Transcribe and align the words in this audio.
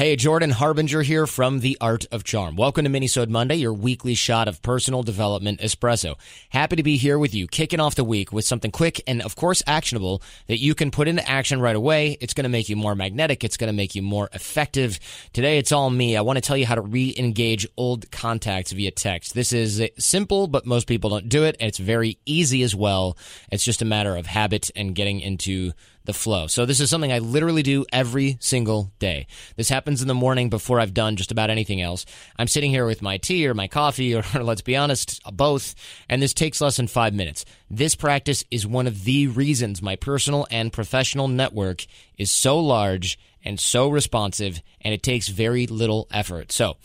Hey, 0.00 0.16
Jordan 0.16 0.48
Harbinger 0.48 1.02
here 1.02 1.26
from 1.26 1.60
The 1.60 1.76
Art 1.78 2.06
of 2.10 2.24
Charm. 2.24 2.56
Welcome 2.56 2.84
to 2.84 2.90
Minisode 2.90 3.28
Monday, 3.28 3.56
your 3.56 3.74
weekly 3.74 4.14
shot 4.14 4.48
of 4.48 4.62
personal 4.62 5.02
development 5.02 5.60
espresso. 5.60 6.14
Happy 6.48 6.76
to 6.76 6.82
be 6.82 6.96
here 6.96 7.18
with 7.18 7.34
you, 7.34 7.46
kicking 7.46 7.80
off 7.80 7.96
the 7.96 8.02
week 8.02 8.32
with 8.32 8.46
something 8.46 8.70
quick 8.70 9.02
and, 9.06 9.20
of 9.20 9.36
course, 9.36 9.62
actionable 9.66 10.22
that 10.46 10.58
you 10.58 10.74
can 10.74 10.90
put 10.90 11.06
into 11.06 11.28
action 11.28 11.60
right 11.60 11.76
away. 11.76 12.16
It's 12.18 12.32
going 12.32 12.44
to 12.44 12.48
make 12.48 12.70
you 12.70 12.76
more 12.76 12.94
magnetic. 12.94 13.44
It's 13.44 13.58
going 13.58 13.68
to 13.68 13.76
make 13.76 13.94
you 13.94 14.00
more 14.00 14.30
effective. 14.32 14.98
Today, 15.34 15.58
it's 15.58 15.70
all 15.70 15.90
me. 15.90 16.16
I 16.16 16.22
want 16.22 16.38
to 16.38 16.40
tell 16.40 16.56
you 16.56 16.64
how 16.64 16.76
to 16.76 16.80
re-engage 16.80 17.66
old 17.76 18.10
contacts 18.10 18.72
via 18.72 18.92
text. 18.92 19.34
This 19.34 19.52
is 19.52 19.86
simple, 19.98 20.46
but 20.46 20.64
most 20.64 20.86
people 20.86 21.10
don't 21.10 21.28
do 21.28 21.44
it. 21.44 21.58
And 21.60 21.68
it's 21.68 21.76
very 21.76 22.18
easy 22.24 22.62
as 22.62 22.74
well. 22.74 23.18
It's 23.52 23.64
just 23.64 23.82
a 23.82 23.84
matter 23.84 24.16
of 24.16 24.24
habit 24.24 24.70
and 24.74 24.94
getting 24.94 25.20
into 25.20 25.74
the 26.10 26.18
flow. 26.18 26.48
So 26.48 26.66
this 26.66 26.80
is 26.80 26.90
something 26.90 27.12
I 27.12 27.20
literally 27.20 27.62
do 27.62 27.86
every 27.92 28.36
single 28.40 28.90
day. 28.98 29.28
This 29.54 29.68
happens 29.68 30.02
in 30.02 30.08
the 30.08 30.14
morning 30.14 30.50
before 30.50 30.80
I've 30.80 30.92
done 30.92 31.14
just 31.14 31.30
about 31.30 31.50
anything 31.50 31.80
else. 31.80 32.04
I'm 32.36 32.48
sitting 32.48 32.72
here 32.72 32.84
with 32.84 33.00
my 33.00 33.16
tea 33.16 33.46
or 33.46 33.54
my 33.54 33.68
coffee, 33.68 34.14
or 34.16 34.24
let's 34.42 34.60
be 34.60 34.74
honest, 34.74 35.22
both, 35.32 35.76
and 36.08 36.20
this 36.20 36.34
takes 36.34 36.60
less 36.60 36.78
than 36.78 36.88
five 36.88 37.14
minutes. 37.14 37.44
This 37.70 37.94
practice 37.94 38.44
is 38.50 38.66
one 38.66 38.88
of 38.88 39.04
the 39.04 39.28
reasons 39.28 39.82
my 39.82 39.94
personal 39.94 40.48
and 40.50 40.72
professional 40.72 41.28
network 41.28 41.86
is 42.18 42.32
so 42.32 42.58
large 42.58 43.16
and 43.44 43.60
so 43.60 43.88
responsive, 43.88 44.60
and 44.80 44.92
it 44.92 45.04
takes 45.04 45.28
very 45.28 45.68
little 45.68 46.08
effort. 46.10 46.50
So, 46.50 46.76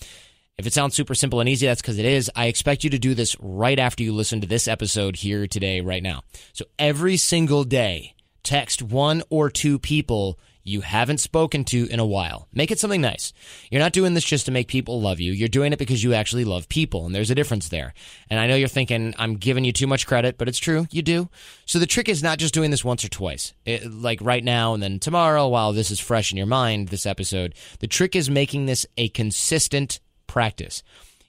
if 0.58 0.66
it 0.66 0.72
sounds 0.72 0.96
super 0.96 1.16
simple 1.16 1.42
and 1.42 1.50
easy, 1.50 1.66
that's 1.66 1.82
because 1.82 2.00
it 2.00 2.06
is. 2.06 2.32
I 2.34 2.46
expect 2.46 2.84
you 2.86 2.90
to 2.92 3.00
do 3.00 3.14
this 3.14 3.36
right 3.40 3.78
after 3.78 4.04
you 4.04 4.14
listen 4.14 4.40
to 4.40 4.48
this 4.48 4.68
episode 4.70 5.18
here 5.18 5.48
today, 5.48 5.82
right 5.82 6.02
now. 6.02 6.22
So 6.54 6.64
every 6.80 7.18
single 7.18 7.66
day, 7.66 8.15
text 8.46 8.82
one 8.82 9.24
or 9.30 9.50
two 9.50 9.78
people 9.78 10.40
you 10.68 10.82
haven't 10.82 11.20
spoken 11.20 11.64
to 11.64 11.88
in 11.90 12.00
a 12.00 12.06
while. 12.06 12.48
Make 12.52 12.72
it 12.72 12.80
something 12.80 13.00
nice. 13.00 13.34
You're 13.70 13.82
not 13.82 13.94
doing 13.94 14.16
this 14.16 14.24
just 14.24 14.48
to 14.48 14.52
make 14.52 14.68
people 14.68 15.00
love 15.00 15.20
you. 15.20 15.32
You're 15.32 15.48
doing 15.48 15.72
it 15.72 15.80
because 15.80 16.04
you 16.04 16.16
actually 16.16 16.44
love 16.44 16.68
people, 16.68 17.06
and 17.06 17.14
there's 17.14 17.30
a 17.30 17.36
difference 17.36 17.70
there. 17.70 17.94
And 18.32 18.40
I 18.40 18.48
know 18.48 18.56
you're 18.56 18.68
thinking, 18.68 19.14
I'm 19.20 19.36
giving 19.36 19.64
you 19.64 19.72
too 19.72 19.86
much 19.86 20.08
credit, 20.08 20.40
but 20.40 20.48
it's 20.48 20.58
true. 20.58 20.88
You 20.92 21.04
do. 21.04 21.30
So 21.68 21.78
the 21.78 21.86
trick 21.86 22.10
is 22.10 22.24
not 22.24 22.40
just 22.40 22.54
doing 22.54 22.72
this 22.72 22.84
once 22.84 23.06
or 23.06 23.10
twice, 23.10 23.54
it, 23.64 23.90
like 23.92 24.20
right 24.22 24.44
now 24.44 24.74
and 24.74 24.82
then 24.82 25.00
tomorrow 25.00 25.48
while 25.48 25.72
this 25.72 25.92
is 25.92 26.00
fresh 26.00 26.32
in 26.32 26.38
your 26.38 26.48
mind, 26.48 26.88
this 26.88 27.06
episode. 27.06 27.54
The 27.80 27.88
trick 27.88 28.16
is 28.16 28.30
making 28.30 28.66
this 28.66 28.88
a 28.98 29.10
consistent 29.10 30.00
practice. 30.26 30.82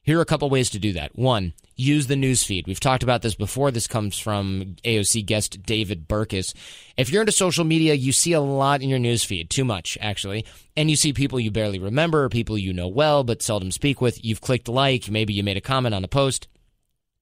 Here 0.02 0.18
are 0.18 0.22
a 0.22 0.26
couple 0.26 0.48
ways 0.48 0.70
to 0.70 0.78
do 0.78 0.94
that. 0.94 1.14
One, 1.14 1.52
use 1.76 2.06
the 2.06 2.14
newsfeed. 2.14 2.66
We've 2.66 2.80
talked 2.80 3.02
about 3.02 3.22
this 3.22 3.34
before. 3.34 3.70
This 3.70 3.86
comes 3.86 4.18
from 4.18 4.76
AOC 4.84 5.24
guest 5.26 5.62
David 5.62 6.08
Burkus. 6.08 6.54
If 6.96 7.10
you're 7.10 7.22
into 7.22 7.32
social 7.32 7.64
media, 7.64 7.94
you 7.94 8.12
see 8.12 8.32
a 8.32 8.40
lot 8.40 8.82
in 8.82 8.88
your 8.88 8.98
newsfeed, 8.98 9.50
too 9.50 9.64
much 9.64 9.98
actually, 10.00 10.46
and 10.76 10.90
you 10.90 10.96
see 10.96 11.12
people 11.12 11.38
you 11.38 11.50
barely 11.50 11.78
remember, 11.78 12.28
people 12.28 12.56
you 12.56 12.72
know 12.72 12.88
well 12.88 13.24
but 13.24 13.42
seldom 13.42 13.70
speak 13.70 14.00
with. 14.00 14.24
You've 14.24 14.40
clicked 14.40 14.68
like, 14.68 15.10
maybe 15.10 15.34
you 15.34 15.44
made 15.44 15.58
a 15.58 15.62
comment 15.62 15.94
on 15.94 16.04
a 16.04 16.08
post. 16.08 16.48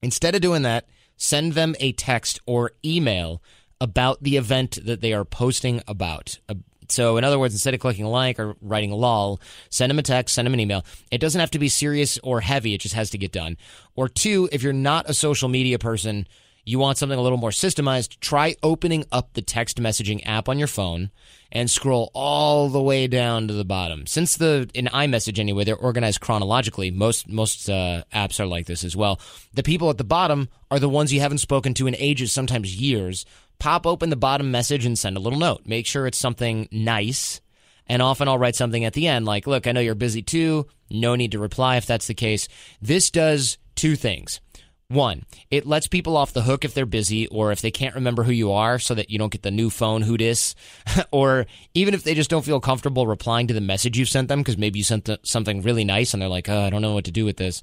Instead 0.02 0.34
of 0.34 0.40
doing 0.40 0.62
that, 0.62 0.86
send 1.16 1.54
them 1.54 1.74
a 1.80 1.92
text 1.92 2.40
or 2.46 2.72
email 2.84 3.42
about 3.80 4.22
the 4.22 4.36
event 4.36 4.78
that 4.84 5.00
they 5.00 5.12
are 5.12 5.24
posting 5.24 5.82
about. 5.88 6.38
Uh, 6.48 6.54
So, 6.94 7.16
in 7.16 7.24
other 7.24 7.38
words, 7.38 7.54
instead 7.54 7.74
of 7.74 7.80
clicking 7.80 8.06
like 8.06 8.38
or 8.38 8.56
writing 8.60 8.92
lol, 8.92 9.40
send 9.70 9.90
them 9.90 9.98
a 9.98 10.02
text, 10.02 10.34
send 10.34 10.46
them 10.46 10.54
an 10.54 10.60
email. 10.60 10.84
It 11.10 11.18
doesn't 11.18 11.40
have 11.40 11.50
to 11.52 11.58
be 11.58 11.68
serious 11.68 12.18
or 12.22 12.40
heavy, 12.40 12.74
it 12.74 12.80
just 12.80 12.94
has 12.94 13.10
to 13.10 13.18
get 13.18 13.32
done. 13.32 13.56
Or 13.96 14.08
two, 14.08 14.48
if 14.52 14.62
you're 14.62 14.72
not 14.72 15.10
a 15.10 15.14
social 15.14 15.48
media 15.48 15.78
person, 15.78 16.26
you 16.64 16.78
want 16.78 16.96
something 16.98 17.18
a 17.18 17.22
little 17.22 17.38
more 17.38 17.50
systemized, 17.50 18.20
try 18.20 18.56
opening 18.62 19.04
up 19.12 19.34
the 19.34 19.42
text 19.42 19.80
messaging 19.80 20.22
app 20.24 20.48
on 20.48 20.58
your 20.58 20.68
phone 20.68 21.10
and 21.52 21.70
scroll 21.70 22.10
all 22.14 22.68
the 22.68 22.82
way 22.82 23.06
down 23.06 23.46
to 23.48 23.54
the 23.54 23.64
bottom. 23.64 24.06
Since 24.06 24.38
the 24.38 24.68
in 24.74 24.86
iMessage 24.86 25.38
anyway, 25.38 25.64
they're 25.64 25.76
organized 25.76 26.20
chronologically. 26.20 26.90
Most 26.90 27.28
most 27.28 27.68
uh, 27.68 28.04
apps 28.12 28.40
are 28.40 28.46
like 28.46 28.66
this 28.66 28.82
as 28.82 28.96
well. 28.96 29.20
The 29.52 29.62
people 29.62 29.90
at 29.90 29.98
the 29.98 30.04
bottom 30.04 30.48
are 30.70 30.78
the 30.78 30.88
ones 30.88 31.12
you 31.12 31.20
haven't 31.20 31.38
spoken 31.38 31.74
to 31.74 31.86
in 31.86 31.94
ages, 31.96 32.32
sometimes 32.32 32.80
years 32.80 33.26
pop 33.58 33.86
open 33.86 34.10
the 34.10 34.16
bottom 34.16 34.50
message 34.50 34.86
and 34.86 34.98
send 34.98 35.16
a 35.16 35.20
little 35.20 35.38
note. 35.38 35.62
Make 35.66 35.86
sure 35.86 36.06
it's 36.06 36.18
something 36.18 36.68
nice. 36.70 37.40
And 37.86 38.00
often 38.00 38.28
I'll 38.28 38.38
write 38.38 38.56
something 38.56 38.84
at 38.84 38.94
the 38.94 39.06
end 39.06 39.26
like, 39.26 39.46
look, 39.46 39.66
I 39.66 39.72
know 39.72 39.80
you're 39.80 39.94
busy 39.94 40.22
too. 40.22 40.66
No 40.90 41.14
need 41.14 41.32
to 41.32 41.38
reply 41.38 41.76
if 41.76 41.86
that's 41.86 42.06
the 42.06 42.14
case. 42.14 42.48
This 42.80 43.10
does 43.10 43.58
two 43.74 43.96
things. 43.96 44.40
One, 44.88 45.24
it 45.50 45.66
lets 45.66 45.86
people 45.88 46.16
off 46.16 46.34
the 46.34 46.42
hook 46.42 46.64
if 46.64 46.74
they're 46.74 46.84
busy 46.84 47.26
or 47.28 47.52
if 47.52 47.62
they 47.62 47.70
can't 47.70 47.94
remember 47.94 48.22
who 48.22 48.32
you 48.32 48.52
are 48.52 48.78
so 48.78 48.94
that 48.94 49.10
you 49.10 49.18
don't 49.18 49.32
get 49.32 49.42
the 49.42 49.50
new 49.50 49.70
phone 49.70 50.02
who 50.02 50.18
dis 50.18 50.54
or 51.10 51.46
even 51.72 51.94
if 51.94 52.04
they 52.04 52.14
just 52.14 52.30
don't 52.30 52.44
feel 52.44 52.60
comfortable 52.60 53.06
replying 53.06 53.46
to 53.46 53.54
the 53.54 53.62
message 53.62 53.98
you 53.98 54.04
sent 54.04 54.28
them 54.28 54.40
because 54.40 54.58
maybe 54.58 54.78
you 54.78 54.84
sent 54.84 55.08
something 55.22 55.62
really 55.62 55.84
nice 55.84 56.12
and 56.12 56.20
they're 56.20 56.28
like, 56.28 56.48
oh, 56.50 56.60
I 56.60 56.70
don't 56.70 56.82
know 56.82 56.92
what 56.92 57.06
to 57.06 57.10
do 57.10 57.24
with 57.24 57.38
this. 57.38 57.62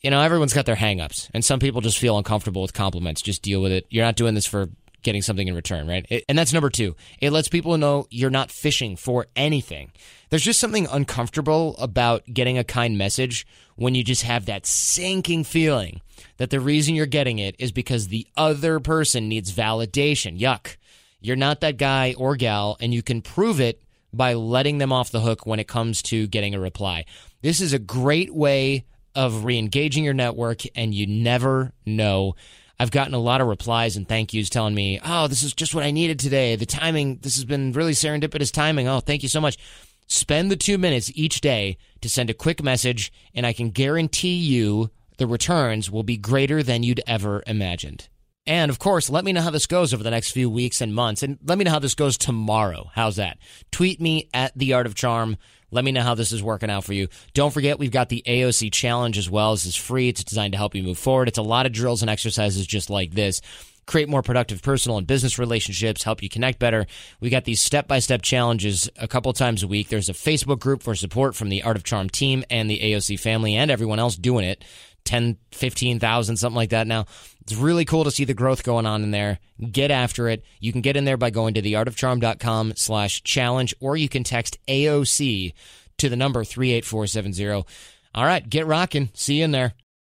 You 0.00 0.10
know, 0.10 0.20
everyone's 0.20 0.52
got 0.52 0.66
their 0.66 0.74
hangups 0.74 1.30
and 1.32 1.44
some 1.44 1.60
people 1.60 1.80
just 1.80 1.98
feel 1.98 2.18
uncomfortable 2.18 2.62
with 2.62 2.74
compliments. 2.74 3.22
Just 3.22 3.42
deal 3.42 3.62
with 3.62 3.70
it. 3.70 3.86
You're 3.88 4.04
not 4.04 4.16
doing 4.16 4.34
this 4.34 4.46
for 4.46 4.68
getting 5.02 5.22
something 5.22 5.48
in 5.48 5.54
return, 5.54 5.86
right? 5.86 6.06
It, 6.08 6.24
and 6.28 6.38
that's 6.38 6.52
number 6.52 6.70
two. 6.70 6.96
It 7.20 7.30
lets 7.30 7.48
people 7.48 7.76
know 7.78 8.06
you're 8.10 8.30
not 8.30 8.50
fishing 8.50 8.96
for 8.96 9.26
anything. 9.36 9.92
There's 10.30 10.44
just 10.44 10.60
something 10.60 10.86
uncomfortable 10.90 11.76
about 11.78 12.24
getting 12.32 12.58
a 12.58 12.64
kind 12.64 12.96
message 12.96 13.46
when 13.76 13.94
you 13.94 14.04
just 14.04 14.22
have 14.22 14.46
that 14.46 14.66
sinking 14.66 15.44
feeling 15.44 16.00
that 16.36 16.50
the 16.50 16.60
reason 16.60 16.94
you're 16.94 17.06
getting 17.06 17.38
it 17.38 17.56
is 17.58 17.72
because 17.72 18.08
the 18.08 18.26
other 18.36 18.80
person 18.80 19.28
needs 19.28 19.52
validation. 19.52 20.38
Yuck. 20.38 20.76
You're 21.20 21.36
not 21.36 21.60
that 21.60 21.76
guy 21.76 22.14
or 22.18 22.34
gal, 22.34 22.76
and 22.80 22.92
you 22.92 23.02
can 23.02 23.22
prove 23.22 23.60
it 23.60 23.80
by 24.12 24.34
letting 24.34 24.78
them 24.78 24.92
off 24.92 25.12
the 25.12 25.20
hook 25.20 25.46
when 25.46 25.60
it 25.60 25.68
comes 25.68 26.02
to 26.02 26.26
getting 26.26 26.54
a 26.54 26.60
reply. 26.60 27.04
This 27.42 27.60
is 27.60 27.72
a 27.72 27.78
great 27.78 28.34
way 28.34 28.84
of 29.14 29.44
re 29.44 29.58
engaging 29.58 30.04
your 30.04 30.14
network, 30.14 30.62
and 30.74 30.94
you 30.94 31.06
never 31.06 31.72
know 31.86 32.34
I've 32.82 32.90
gotten 32.90 33.14
a 33.14 33.18
lot 33.20 33.40
of 33.40 33.46
replies 33.46 33.96
and 33.96 34.08
thank 34.08 34.34
yous 34.34 34.50
telling 34.50 34.74
me, 34.74 34.98
oh, 35.04 35.28
this 35.28 35.44
is 35.44 35.54
just 35.54 35.72
what 35.72 35.84
I 35.84 35.92
needed 35.92 36.18
today. 36.18 36.56
The 36.56 36.66
timing, 36.66 37.18
this 37.22 37.36
has 37.36 37.44
been 37.44 37.70
really 37.70 37.92
serendipitous 37.92 38.50
timing. 38.50 38.88
Oh, 38.88 38.98
thank 38.98 39.22
you 39.22 39.28
so 39.28 39.40
much. 39.40 39.56
Spend 40.08 40.50
the 40.50 40.56
two 40.56 40.78
minutes 40.78 41.08
each 41.14 41.40
day 41.40 41.78
to 42.00 42.08
send 42.08 42.28
a 42.28 42.34
quick 42.34 42.60
message, 42.60 43.12
and 43.36 43.46
I 43.46 43.52
can 43.52 43.70
guarantee 43.70 44.34
you 44.34 44.90
the 45.18 45.28
returns 45.28 45.92
will 45.92 46.02
be 46.02 46.16
greater 46.16 46.60
than 46.60 46.82
you'd 46.82 47.00
ever 47.06 47.44
imagined. 47.46 48.08
And 48.48 48.68
of 48.68 48.80
course, 48.80 49.08
let 49.08 49.24
me 49.24 49.32
know 49.32 49.42
how 49.42 49.50
this 49.50 49.66
goes 49.66 49.94
over 49.94 50.02
the 50.02 50.10
next 50.10 50.32
few 50.32 50.50
weeks 50.50 50.80
and 50.80 50.92
months. 50.92 51.22
And 51.22 51.38
let 51.44 51.58
me 51.58 51.64
know 51.64 51.70
how 51.70 51.78
this 51.78 51.94
goes 51.94 52.18
tomorrow. 52.18 52.90
How's 52.94 53.14
that? 53.14 53.38
Tweet 53.70 54.00
me 54.00 54.28
at 54.34 54.58
The 54.58 54.72
Art 54.72 54.86
of 54.86 54.96
Charm. 54.96 55.36
Let 55.72 55.84
me 55.84 55.90
know 55.90 56.02
how 56.02 56.14
this 56.14 56.30
is 56.30 56.42
working 56.42 56.70
out 56.70 56.84
for 56.84 56.92
you. 56.92 57.08
Don't 57.34 57.52
forget, 57.52 57.78
we've 57.78 57.90
got 57.90 58.10
the 58.10 58.22
AOC 58.26 58.70
challenge 58.72 59.18
as 59.18 59.28
well. 59.28 59.52
This 59.52 59.64
is 59.64 59.74
free. 59.74 60.10
It's 60.10 60.22
designed 60.22 60.52
to 60.52 60.58
help 60.58 60.74
you 60.74 60.82
move 60.82 60.98
forward. 60.98 61.28
It's 61.28 61.38
a 61.38 61.42
lot 61.42 61.66
of 61.66 61.72
drills 61.72 62.02
and 62.02 62.10
exercises 62.10 62.66
just 62.66 62.90
like 62.90 63.12
this. 63.12 63.40
Create 63.86 64.08
more 64.08 64.22
productive 64.22 64.62
personal 64.62 64.96
and 64.98 65.06
business 65.06 65.40
relationships, 65.40 66.04
help 66.04 66.22
you 66.22 66.28
connect 66.28 66.60
better. 66.60 66.86
We 67.18 67.30
got 67.30 67.44
these 67.44 67.60
step 67.60 67.88
by 67.88 67.98
step 67.98 68.22
challenges 68.22 68.88
a 68.96 69.08
couple 69.08 69.32
times 69.32 69.64
a 69.64 69.66
week. 69.66 69.88
There's 69.88 70.08
a 70.08 70.12
Facebook 70.12 70.60
group 70.60 70.84
for 70.84 70.94
support 70.94 71.34
from 71.34 71.48
the 71.48 71.64
Art 71.64 71.76
of 71.76 71.82
Charm 71.82 72.08
team 72.08 72.44
and 72.48 72.70
the 72.70 72.78
AOC 72.78 73.18
family 73.18 73.56
and 73.56 73.72
everyone 73.72 73.98
else 73.98 74.14
doing 74.14 74.44
it. 74.44 74.64
10, 75.04 75.36
15,000, 75.52 76.36
something 76.36 76.56
like 76.56 76.70
that 76.70 76.86
now. 76.86 77.06
It's 77.42 77.54
really 77.54 77.84
cool 77.84 78.04
to 78.04 78.10
see 78.10 78.24
the 78.24 78.34
growth 78.34 78.62
going 78.62 78.86
on 78.86 79.02
in 79.02 79.10
there. 79.10 79.38
Get 79.70 79.90
after 79.90 80.28
it. 80.28 80.44
You 80.60 80.72
can 80.72 80.80
get 80.80 80.96
in 80.96 81.04
there 81.04 81.16
by 81.16 81.30
going 81.30 81.54
to 81.54 81.62
theartofcharm.com 81.62 82.74
slash 82.76 83.22
challenge, 83.22 83.74
or 83.80 83.96
you 83.96 84.08
can 84.08 84.24
text 84.24 84.58
AOC 84.68 85.52
to 85.98 86.08
the 86.08 86.16
number 86.16 86.44
38470. 86.44 87.64
All 88.14 88.24
right, 88.24 88.48
get 88.48 88.66
rocking. 88.66 89.10
See 89.14 89.38
you 89.38 89.44
in 89.44 89.50
there. 89.50 89.74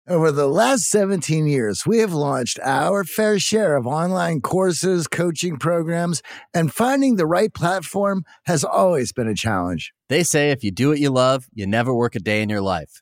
Over 0.08 0.32
the 0.32 0.48
last 0.48 0.92
17 0.92 1.48
years, 1.48 1.84
we 1.84 1.98
have 1.98 2.14
launched 2.14 2.60
our 2.62 3.04
fair 3.04 3.40
share 3.40 3.76
of 3.76 3.88
online 3.88 4.40
courses, 4.40 5.08
coaching 5.08 5.58
programs, 5.58 6.22
and 6.54 6.72
finding 6.72 7.16
the 7.16 7.26
right 7.26 7.52
platform 7.52 8.24
has 8.46 8.64
always 8.64 9.12
been 9.12 9.28
a 9.28 9.34
challenge. 9.34 9.94
They 10.08 10.22
say 10.22 10.52
if 10.52 10.64
you 10.64 10.70
do 10.70 10.90
what 10.90 11.00
you 11.00 11.10
love, 11.10 11.48
you 11.56 11.66
never 11.66 11.92
work 11.92 12.14
a 12.14 12.20
day 12.20 12.44
in 12.44 12.50
your 12.50 12.62
life. 12.62 13.02